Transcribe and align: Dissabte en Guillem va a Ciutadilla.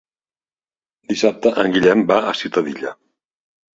Dissabte 1.11 1.53
en 1.65 1.71
Guillem 1.75 2.03
va 2.13 2.19
a 2.33 2.37
Ciutadilla. 2.43 2.95